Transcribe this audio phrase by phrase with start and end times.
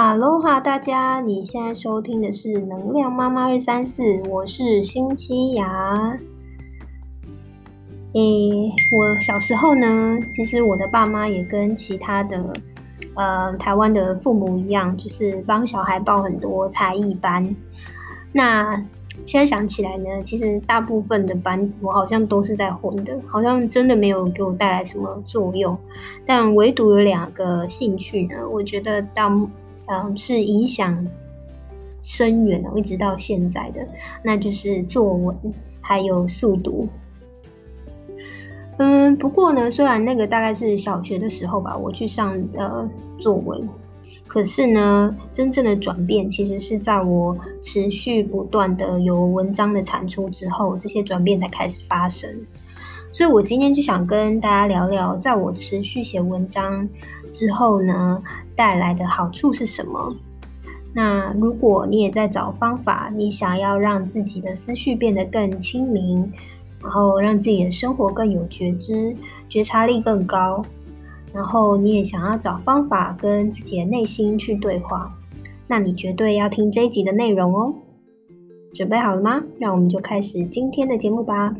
[0.00, 6.16] 哈喽哈，大家，你现在收听的是能量妈妈二三四，我是新西亚。
[8.12, 12.52] 诶，我小时候呢，其实我的爸妈也跟其他的
[13.14, 17.52] 呃台湾的父母一样，就是帮小孩报很多才艺班。
[18.30, 18.76] 那
[19.26, 25.76] 现在想起来呢，其实大部分的班我好像都是在混的，好像真的没有给我带来什么作用。
[26.24, 29.28] 但唯独有两个兴趣呢，我觉得到。
[29.88, 31.06] 嗯，是影响
[32.02, 33.86] 深远的，一直到现在的，
[34.22, 35.36] 那就是作文
[35.80, 36.88] 还有速读。
[38.78, 42.88] 嗯，不过呢，虽然那个大概是小学的时候吧，我去上的
[43.18, 43.68] 作文，
[44.26, 52.30] 可是呢，真正的转变其实是在我持续不断的有文章的产出之后，这些转变才开始发生。
[53.10, 56.88] 所以我今天就想跟大家聊聊，在我持续写文章
[57.32, 58.22] 之后呢。
[58.58, 60.16] 带来的好处是什么？
[60.92, 66.32] 那如果你也在找方法，你想要让自己的思绪变得更清明，
[66.82, 69.14] 然后让自己的生活更有觉知、
[69.48, 70.60] 觉察力更高，
[71.32, 75.16] 然后你也想要找方法跟自己的内心去对话，
[75.68, 77.72] 那你绝对要听这一集的内容哦。
[78.74, 79.40] 准备好了吗？
[79.60, 81.54] 让我们就开始今天的节目吧。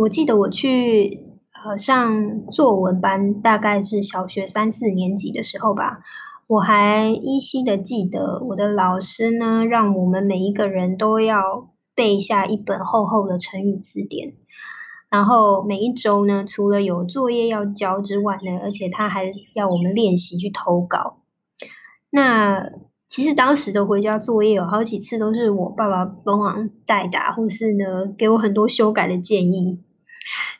[0.00, 1.20] 我记得我去
[1.64, 6.00] 呃上作文班，大概是小学三四年级的时候吧。
[6.48, 14.34] 我还依稀的记得，我的老师呢，让我们每一个人都要背下一本厚厚的成语字典。
[15.10, 19.24] 然后每一周呢，除了有作业要交之外呢，而且他还
[19.54, 21.22] 要我们练习去投稿。
[22.10, 22.70] 那
[23.08, 29.80] 其实当时的回家作业有好几次都是我爸爸帮忙代打，或是呢给我很多修改的建议。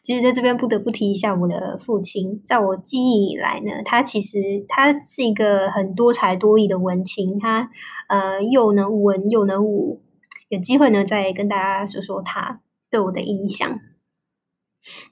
[0.07, 7.69] 其实在这边不得不提一下我的父亲，在我记忆以来呢，他其实他是一个很多才多艺的文青，他
[8.07, 10.01] 呃又能文又能武，
[10.49, 13.81] 有机会呢再跟大家说说他对我的印象。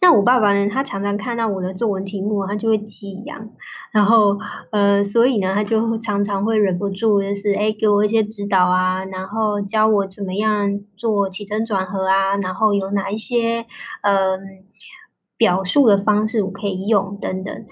[0.01, 0.69] 那我爸爸呢？
[0.69, 3.51] 他常常看到我的作文题目，他就会激扬，
[3.93, 4.39] 然后
[4.71, 13.67] 呃，所以呢，他就常常会忍不住，就是哎，给我一些指导啊，然后教我怎么样做起承转合啊，然后有哪一些
[14.03, 14.41] 嗯
[15.37, 17.65] 表述的方式我可以用等等。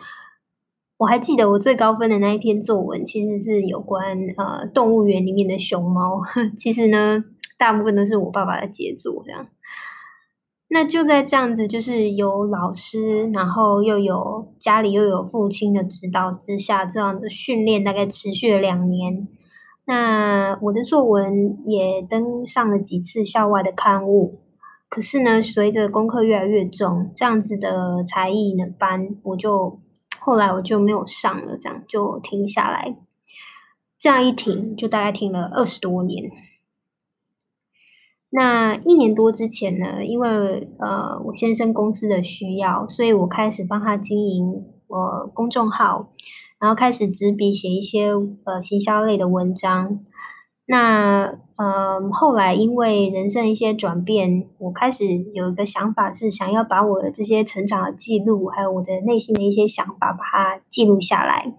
[0.98, 6.20] 我还记得我最高分的那一篇作文，其实是有关呃动物园里面的熊猫。
[6.56, 7.24] 其实呢，
[7.58, 9.46] 大部分都是我爸爸的杰作，这样。
[10.74, 19.28] 那就在这样子，就是有老师，然后又有家里又有父亲的指导之下，这样的训练大概持续了两年。
[19.84, 24.40] 那我的作文也登上了几次校外的刊物。
[24.88, 29.78] 可是呢，随着功课越来越重，这样子的才艺的班，我就
[30.18, 32.96] 后来我就没有上了，这样就停下来。
[33.98, 36.30] 这样一停，就大概停了二十多年。
[38.34, 46.08] 那一年多之前呢，因为呃我先生公司的需要，所以我开始帮他经营我公众号，
[46.58, 48.08] 然后开始执笔写一些
[48.44, 50.00] 呃行销类的文章。
[50.64, 55.04] 那呃后来因为人生一些转变，我开始
[55.34, 61.52] 有一个想法，是想要把我的这些成长的记录，还有我的内心的一些想法，把它记录下来。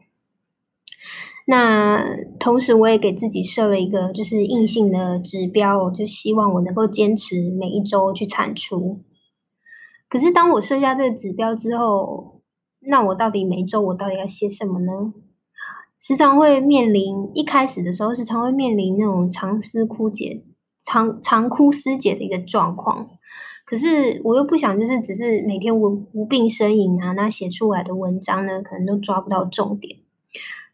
[1.46, 2.06] 那
[2.40, 9.02] 同时，我也给自己设了一个就是硬性的指标，就希望我能够坚持每一周去产出。
[10.08, 12.42] 可是，当我设下这个指标之后，
[12.88, 15.14] 那我到底每周我到底要写什么呢？
[16.00, 20.44] 时常会面临一开始的时候，时常会面临那种长思枯竭、
[20.86, 23.10] 长长枯思竭的一个状况。
[23.66, 29.98] 可是，我又不想就是只是每天无无病呻吟啊，那写出来的文章呢，可能都抓不到重点。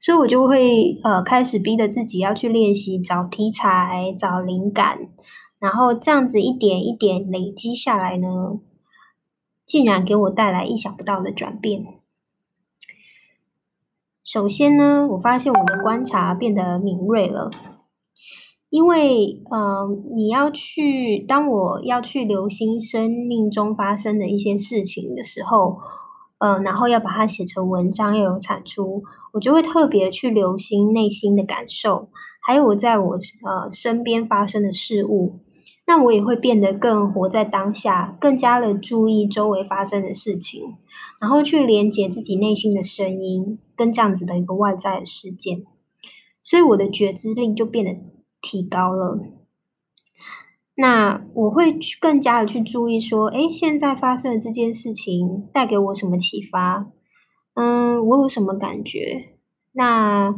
[0.02, 5.10] 所以我就会呃开始逼着自己要去练习找题材、找灵感，
[5.60, 8.28] 然后这样子一点一点累积下来呢，
[9.66, 11.86] 竟然给我带来意想不到的转变。
[14.24, 17.52] 首先呢，我发现我的观察变得敏锐了，
[18.70, 19.86] 因为呃
[20.16, 25.78] 你要去当我要去留心生命中发生的一些事情的时候。
[26.40, 29.04] 嗯，然后要把它写成文章，要有产出，
[29.34, 32.10] 我就会特别去留心内心的感受，
[32.42, 35.42] 还有我在我呃身边发生的事物，
[35.86, 40.78] 那我也会变得更活在当下，更加的注意周围发生的事情，
[41.20, 45.66] 然后去连接自己内心的声音，跟这样子的一个外在的事件，
[46.42, 47.96] 所以我的觉知力就变得
[48.42, 49.20] 提高了。
[50.82, 56.88] 那我会更加的去注意说，哎，现在发生的这件事情带给我什么启发？
[57.56, 59.34] 嗯，我有什么感觉？
[59.74, 60.34] 那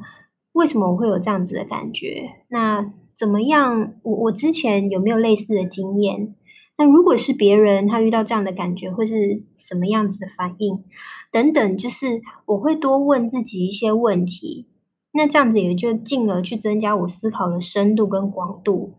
[0.54, 2.38] 为什么我会有这样子的感觉？
[2.50, 3.94] 那怎么样？
[4.02, 6.34] 我我之前有没有类似的经验？
[6.76, 10.84] 那如果是别人他遇到这样的感觉，会是什么样子的反应？
[11.32, 14.68] 等等，就是我会多问自己一些问题。
[15.14, 18.96] 那这样子也就进而去增加我思考的深度跟广度。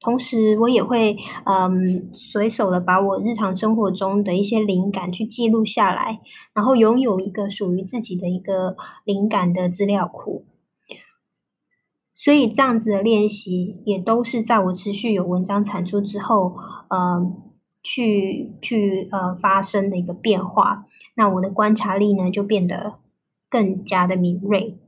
[0.00, 6.20] 同时，我也会嗯随手的把我日常生活中的一些灵感去记录下来，
[6.54, 10.46] 然后拥有一个属于自己的一个灵感的资料库。
[12.14, 16.54] 所以这样子的练习，也都是在我持续有文章产出之后，
[16.88, 17.32] 呃，
[17.82, 20.86] 去去呃发生的一个变化。
[21.14, 22.94] 那我的观察力呢，就变得
[23.48, 24.78] 更加的敏锐。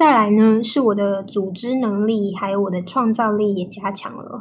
[0.00, 4.40] 再来呢，是我的组织能力，还有我的创造力也加强了。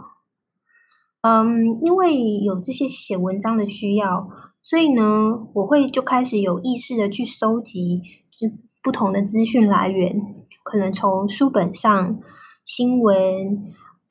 [1.19, 4.29] 嗯，因为有这些写文章的需要，
[4.61, 8.01] 所以呢，我会就开始有意识的去收集，
[8.39, 8.47] 就
[8.81, 10.21] 不同的资讯来源，
[10.63, 12.17] 可能从书本上、
[12.63, 13.17] 新闻、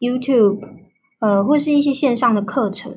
[0.01, 0.59] YouTube，
[1.23, 2.95] 呃，或是一些线上的课程，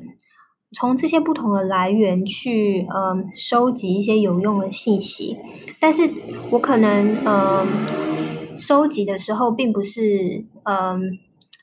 [0.76, 5.38] 从这些不同的来源去，嗯，收集一些有用的信息。
[5.80, 6.10] 但是
[6.50, 8.11] 我可能，嗯。
[8.56, 11.18] 收集的时候，并不是，嗯，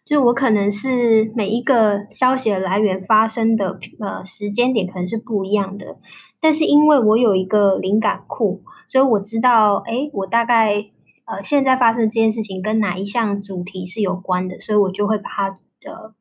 [0.05, 5.97] 就我可能是每一个消息的来源发生的呃时间点可能是不一样的，
[6.39, 10.89] 但是因为我有一个灵感库，所以我知道，哎，我大概
[11.25, 16.13] 呃现在发生这件事情跟哪一项主题是有关的，所以我就会把它的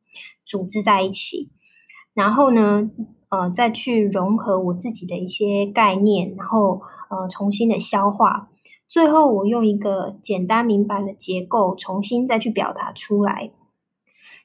[0.45, 1.49] 组织在一起，
[2.13, 2.89] 然后呢，
[3.29, 8.49] 呃，再去融合我自己的一些概念，然后呃重新的消化。
[8.89, 13.51] 最后，我用一个简单明白的结构重新再去表达出来。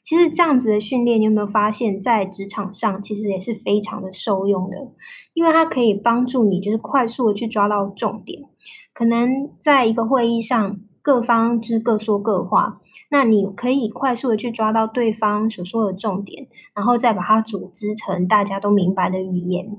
[0.03, 4.93] 其实这样子的训练，你有没有发现，在职场上其实也是非常的受用的，
[5.33, 8.43] 因为它可以帮助你就是快速的去抓到重点。
[8.93, 19.79] 可能在一个会议上，各方就是各说各话，那你可以快速的去抓到对方所说的重点，然后再把它组织成大家都明白的语言。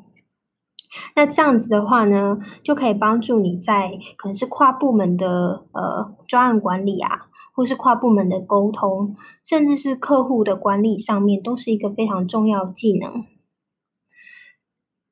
[1.15, 13.25] 那这样子的话呢，就可以帮助你在可能是跨部门的呃专案管理啊，或是跨部门的沟通，甚至是客户的管理上面，都是一个非常重要的技能。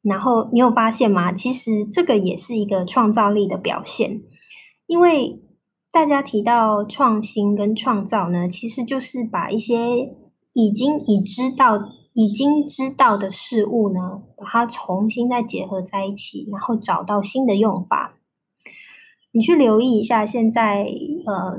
[0.01, 1.31] 然后你有发现吗？
[1.31, 4.21] 其实这个也是一个创造力的表现，
[4.85, 5.41] 因为
[5.91, 9.77] 大家提到创新跟创造呢，其实就是把一些
[10.53, 11.79] 已经已知道。
[12.13, 18.13] 已经知道的事物呢，把它重新再结合在一起，然后找到新的用法。
[19.31, 20.85] 你去留意一下，现在
[21.25, 21.55] 呃，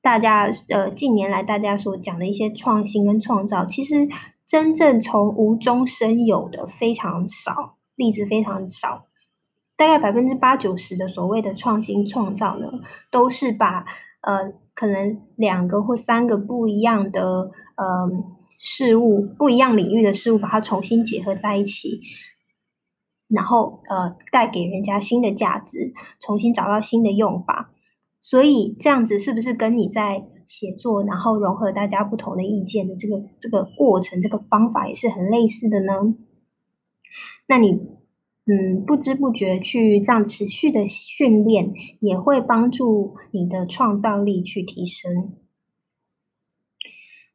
[0.00, 4.08] 大家呃近年来大家所讲的一些创新跟创造，其实
[4.46, 9.04] 真正从无中生有的非常少，例子非常少。
[9.76, 12.66] 大概百分之八九十的所谓的创新创造呢，
[13.10, 13.84] 都是把
[14.22, 18.35] 呃可能两个或三个不一样的呃。
[18.58, 22.00] 事物不一样领域的事物，把它重新结合在一起，
[23.28, 27.72] 然后呃，带给人家新的价值，重新找到新的用法。
[28.20, 36.14] 所以这样子是不是跟你在写作，然后融合大家不同的意见的这个这个过程，这个方法也是很类似的呢？
[37.46, 37.72] 那你
[38.46, 45.34] 嗯，不知不觉去这样持续的训练，也会帮助你的创造力去提升。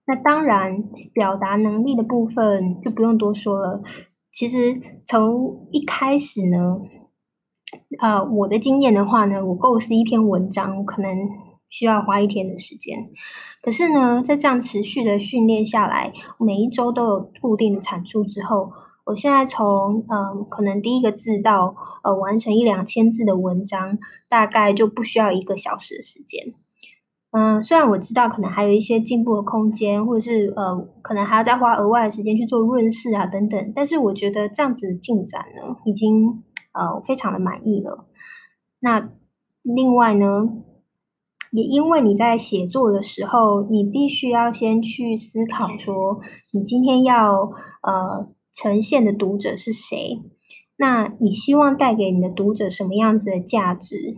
[0.06, 3.82] 那当然，表达能力的部分就不用多说了。
[4.32, 6.82] 其实从一开始呢，
[8.00, 11.16] 呃，我的经验的话呢，我构思一篇文章可能
[11.70, 13.10] 需要花一天的时间。
[13.62, 18.72] 可是呢，在这样持续的训练下来，每一周都有固定的产出之后，
[19.06, 26.46] 我现在从嗯，可能第一个字到呃完成一两千字的文章，大概就不需要一个小时的时间。
[27.32, 38.06] 嗯，虽然我知道可能还有一些进步的空间，或者是呃，可能还要再花额外的时间去做润饰啊等等，但是我觉得这样子进展呢，已经呃非常的满意了。
[38.82, 39.12] 那
[39.62, 40.50] 另外呢，
[41.52, 46.20] 也因为你在写作的时候，你必须要先去思考说，
[46.54, 47.50] 你今天要
[47.84, 50.22] 呃呈现的读者是谁，
[50.76, 54.18] 那你希望带给你的读者什么样子的价值？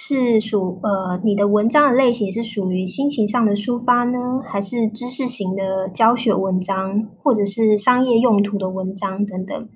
[0.00, 9.68] 是属呃，你的文章的类型是属于心情上的抒发呢，还是知识型的教学文章，或者是商业用途的文章等等？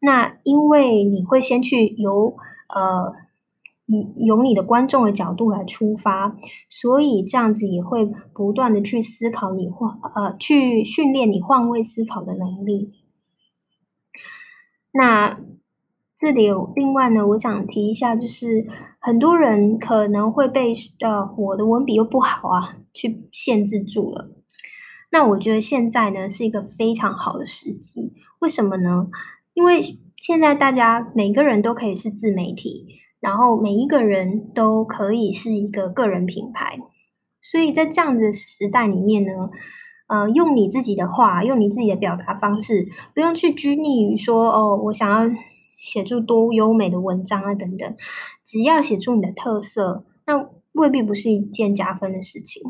[0.00, 2.34] 那因为你会先去由
[2.74, 3.12] 呃
[3.84, 6.34] 你由你的观众的角度来出发，
[6.66, 12.94] 所以这样子也会不断的去思考你换呃去训练你换位思考的能力。
[14.92, 15.38] 那
[16.18, 18.66] 这里有另外呢，我想提一下，就是
[18.98, 24.30] 很多人可能会被呃我的文笔又不好啊，去限制住了。
[25.12, 29.06] 那我觉得现在呢是一个非常好的时机，为什么呢？
[29.54, 29.80] 因为
[30.16, 32.86] 现在大家每个人都可以是自媒体。
[33.20, 36.78] 然后每一个人都可以是一个个人品牌，
[37.42, 39.32] 所以在这样的时代里面呢，
[40.06, 45.36] 呃，用你自己的话，用你自己的表达方式，不用去拘泥于说哦，我想要
[45.78, 47.96] 写出多优美的文章啊等等，
[48.44, 52.62] 只要写出你的特色，那未必不是一件加分的事情。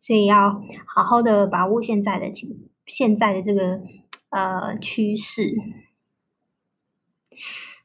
[0.00, 3.80] 所以要好好的把握现在的情，现在的这个
[4.30, 5.54] 呃趋势。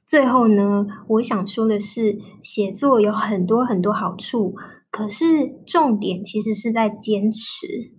[0.05, 4.55] 最后呢，我想说的是，写作有很多很多好处，
[4.91, 7.93] 可是重点其实是在坚持。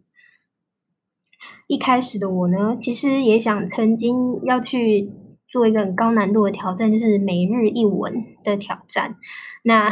[1.66, 5.10] 一开始的我呢，其实也想曾经要去
[5.54, 9.14] 做一个很高难度的挑战，就是每日一文的挑战。
[9.62, 9.88] 那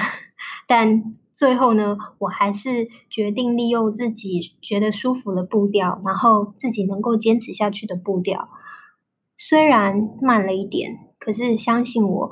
[0.67, 8.49] 但最后呢，我还是决定利用自己觉得舒服的步调，然后自己能够坚持下去的步调，
[9.37, 10.99] 虽然慢了一点。
[11.21, 12.31] 可是相信我，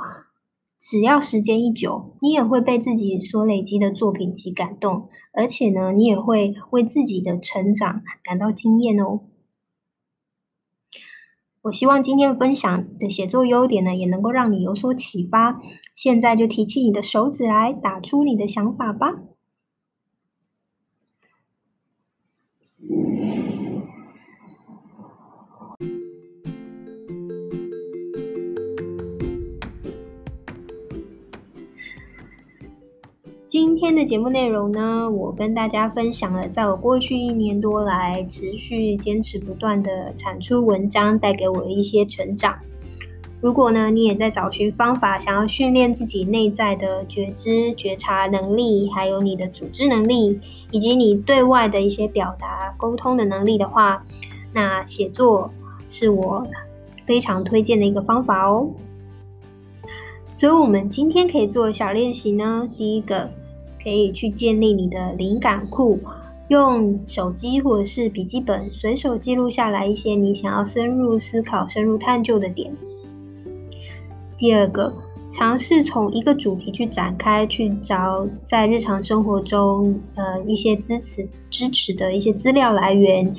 [0.77, 9.21] 只要时间一久，你也会被自己所累积的作品集感动，而且呢，你也会为自己的成长感到惊艳哦。
[11.63, 15.61] 我希望今天分享的写作优点呢，也能够让你有所启发。
[15.95, 19.09] 现在就提起你的手指来，打出你的想法吧。
[33.51, 42.57] 今天的节目内容呢，我跟大家分享了，在我过去一年多来持续坚持不断的产出文章，带给我的一些成长。
[43.41, 50.39] 如果呢，你也在找寻方法，想要训练自己内在的觉知、觉察能力，还有你的组织能力，
[50.71, 54.07] 以及你对外的一些表达、沟通的能力的话，
[54.53, 55.51] 那写作
[55.89, 56.47] 是我
[57.05, 58.71] 非常推荐的一个方法哦。
[60.41, 63.29] 所以，我们今天可以做小练习呢，第一个。
[63.83, 65.99] 可以去建立你的灵感库，
[66.49, 72.75] 用手机或者是笔记本随手记录下来一些你想要深入思考、深入探究的点。
[74.39, 74.91] 第二个，
[75.31, 83.35] 尝试从一个主题去展开，去找在日常生活中呃一些支持支持的一些资料来源，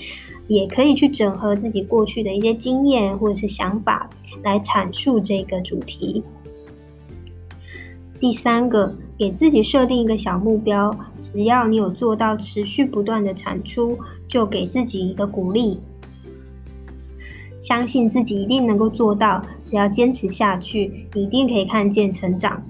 [0.48, 4.08] 也可以去整合自己过去的一些经验或者是想法
[4.44, 6.24] 来阐述这个主题。
[8.22, 13.98] 第三个，给自己设定一个小目标，只要你有做到持续不断的产出，
[14.28, 15.80] 就给自己一个鼓励，
[17.60, 19.42] 相信自己一定能够做到。
[19.64, 22.62] 只要坚持下去，一定可以看见成长。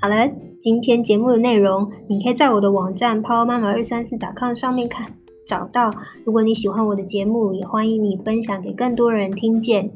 [0.00, 0.26] 好了，
[0.58, 5.06] 今天节目的内容，你可以在我的网站 power 妈妈二三四 .com 上面看
[5.46, 5.90] 找到。
[6.24, 9.92] 如果你喜欢我的节目，也欢迎你分享给更多人听见。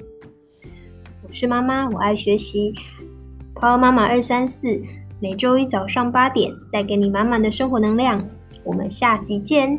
[1.35, 2.73] 是妈妈，我爱学习。
[3.57, 4.81] Power 妈妈二三四，
[5.21, 8.25] 每周一早上八点，带给你满满的生活能量。
[8.62, 9.76] 我们下集见。